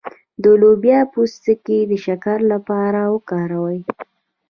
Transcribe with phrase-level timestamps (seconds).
[0.43, 3.79] د لوبیا پوستکی د شکر لپاره وکاروئ